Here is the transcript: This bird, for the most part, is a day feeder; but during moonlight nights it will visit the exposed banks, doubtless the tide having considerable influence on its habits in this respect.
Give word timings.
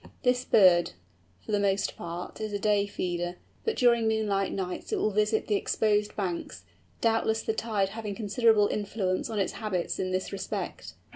This 0.23 0.45
bird, 0.45 0.93
for 1.45 1.51
the 1.51 1.59
most 1.59 1.95
part, 1.95 2.41
is 2.41 2.53
a 2.53 2.57
day 2.57 2.87
feeder; 2.87 3.35
but 3.63 3.75
during 3.75 4.07
moonlight 4.07 4.51
nights 4.51 4.91
it 4.91 4.95
will 4.97 5.11
visit 5.11 5.45
the 5.45 5.53
exposed 5.55 6.15
banks, 6.15 6.63
doubtless 7.01 7.43
the 7.43 7.53
tide 7.53 7.89
having 7.89 8.15
considerable 8.15 8.65
influence 8.67 9.29
on 9.29 9.37
its 9.37 9.53
habits 9.61 9.99
in 9.99 10.09
this 10.09 10.31
respect. 10.31 10.95